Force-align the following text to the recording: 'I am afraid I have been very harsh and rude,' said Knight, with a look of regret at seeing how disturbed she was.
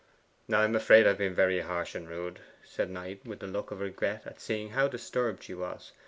'I 0.51 0.63
am 0.63 0.75
afraid 0.75 1.05
I 1.05 1.09
have 1.09 1.19
been 1.19 1.35
very 1.35 1.59
harsh 1.59 1.93
and 1.93 2.09
rude,' 2.09 2.39
said 2.63 2.89
Knight, 2.89 3.23
with 3.23 3.43
a 3.43 3.45
look 3.45 3.69
of 3.69 3.81
regret 3.81 4.25
at 4.25 4.41
seeing 4.41 4.71
how 4.71 4.87
disturbed 4.87 5.43
she 5.43 5.53
was. 5.53 5.91